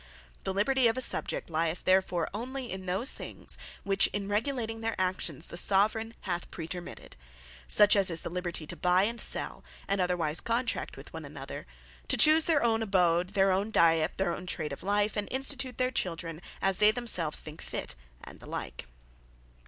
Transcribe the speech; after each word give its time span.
The 0.45 0.51
Liberty 0.55 0.87
of 0.87 0.97
a 0.97 0.99
Subject, 1.01 1.47
lyeth 1.47 1.83
therefore 1.83 2.27
only 2.33 2.71
in 2.71 2.87
those 2.87 3.13
things, 3.13 3.55
which 3.83 4.07
in 4.07 4.27
regulating 4.27 4.79
their 4.79 4.95
actions, 4.99 5.45
the 5.45 5.57
Soveraign 5.57 6.15
hath 6.21 6.49
praetermitted; 6.49 7.15
such 7.67 7.95
as 7.95 8.09
is 8.09 8.21
the 8.21 8.31
Liberty 8.31 8.65
to 8.65 8.75
buy, 8.75 9.03
and 9.03 9.21
sell, 9.21 9.63
and 9.87 10.01
otherwise 10.01 10.41
contract 10.41 10.97
with 10.97 11.13
one 11.13 11.23
another; 11.23 11.67
to 12.07 12.17
choose 12.17 12.45
their 12.45 12.63
own 12.63 12.81
aboad, 12.81 13.33
their 13.33 13.51
own 13.51 13.69
diet, 13.69 14.13
their 14.17 14.33
own 14.35 14.47
trade 14.47 14.73
of 14.73 14.81
life, 14.81 15.15
and 15.15 15.27
institute 15.29 15.77
their 15.77 15.91
children 15.91 16.41
as 16.63 16.79
they 16.79 16.89
themselves 16.89 17.41
think 17.41 17.61
fit; 17.61 17.93
& 18.13 18.25
the 18.27 18.47
like. 18.47 18.87